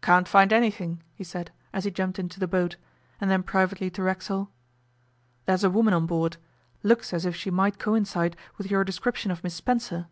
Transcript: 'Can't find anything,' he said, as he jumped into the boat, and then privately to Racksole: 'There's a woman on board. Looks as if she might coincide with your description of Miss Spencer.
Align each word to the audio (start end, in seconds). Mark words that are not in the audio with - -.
'Can't 0.00 0.26
find 0.26 0.54
anything,' 0.54 1.02
he 1.12 1.22
said, 1.22 1.52
as 1.74 1.84
he 1.84 1.90
jumped 1.90 2.18
into 2.18 2.40
the 2.40 2.48
boat, 2.48 2.76
and 3.20 3.30
then 3.30 3.42
privately 3.42 3.90
to 3.90 4.02
Racksole: 4.02 4.48
'There's 5.44 5.64
a 5.64 5.68
woman 5.68 5.92
on 5.92 6.06
board. 6.06 6.38
Looks 6.82 7.12
as 7.12 7.26
if 7.26 7.36
she 7.36 7.50
might 7.50 7.78
coincide 7.78 8.36
with 8.56 8.70
your 8.70 8.84
description 8.84 9.30
of 9.30 9.44
Miss 9.44 9.52
Spencer. 9.52 10.06